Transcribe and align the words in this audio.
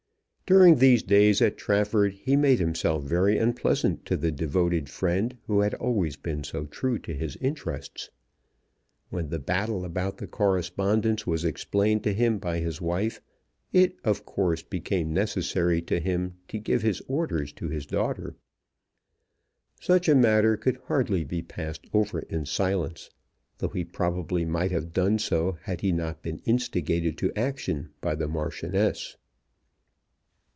During 0.47 0.79
these 0.79 1.01
days 1.01 1.41
at 1.41 1.55
Trafford 1.55 2.11
he 2.11 2.35
made 2.35 2.59
himself 2.59 3.05
very 3.05 3.37
unpleasant 3.37 4.03
to 4.05 4.17
the 4.17 4.33
devoted 4.33 4.89
friend 4.89 5.37
who 5.47 5.61
had 5.61 5.73
always 5.75 6.17
been 6.17 6.43
so 6.43 6.65
true 6.65 6.99
to 6.99 7.13
his 7.13 7.37
interests. 7.37 8.09
When 9.09 9.29
the 9.29 9.39
battle 9.39 9.85
about 9.85 10.17
the 10.17 10.27
correspondence 10.27 11.25
was 11.25 11.45
explained 11.45 12.03
to 12.03 12.13
him 12.13 12.37
by 12.37 12.59
his 12.59 12.81
wife, 12.81 13.21
it, 13.71 13.95
of 14.03 14.25
course, 14.25 14.61
became 14.61 15.13
necessary 15.13 15.81
to 15.83 16.01
him 16.01 16.35
to 16.49 16.59
give 16.59 16.81
his 16.81 16.99
orders 17.07 17.53
to 17.53 17.69
his 17.69 17.85
daughter. 17.85 18.35
Such 19.79 20.09
a 20.09 20.15
matter 20.15 20.57
could 20.57 20.75
hardly 20.87 21.23
be 21.23 21.41
passed 21.41 21.85
over 21.93 22.19
in 22.19 22.45
silence, 22.45 23.09
though 23.59 23.69
he 23.69 23.85
probably 23.85 24.43
might 24.43 24.71
have 24.71 24.91
done 24.91 25.17
so 25.17 25.57
had 25.61 25.79
he 25.79 25.93
not 25.93 26.21
been 26.21 26.39
instigated 26.39 27.17
to 27.19 27.31
action 27.37 27.91
by 28.01 28.15
the 28.15 28.27
Marchioness. 28.27 29.15